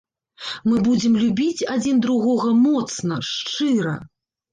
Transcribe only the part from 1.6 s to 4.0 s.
адзін другога моцна, шчыра.